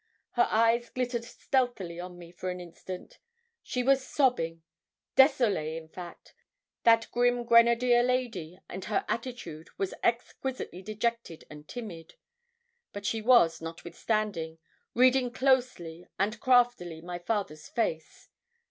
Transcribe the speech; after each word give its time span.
Her 0.31 0.47
eyes 0.49 0.89
glittered 0.89 1.23
stealthily 1.23 1.99
on 1.99 2.17
me 2.17 2.31
for 2.31 2.49
an 2.49 2.59
instant: 2.59 3.19
she 3.61 3.83
was 3.83 4.03
sobbing 4.03 4.63
désolée, 5.15 5.77
in 5.77 5.89
fact 5.89 6.33
that 6.81 7.05
grim 7.11 7.43
grenadier 7.43 8.01
lady, 8.01 8.57
and 8.67 8.83
her 8.85 9.05
attitude 9.07 9.69
was 9.77 9.93
exquisitely 10.01 10.81
dejected 10.81 11.43
and 11.51 11.67
timid. 11.67 12.15
But 12.93 13.05
she 13.05 13.21
was, 13.21 13.61
notwithstanding, 13.61 14.57
reading 14.95 15.31
closely 15.31 16.07
and 16.17 16.39
craftily 16.39 17.01
my 17.01 17.19
father's 17.19 17.69
face. 17.69 18.27